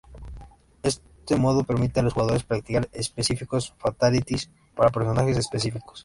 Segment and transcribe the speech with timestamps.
[0.81, 5.99] Este modo permite a los jugadores practicar específicos Fatalities para personajes específicos.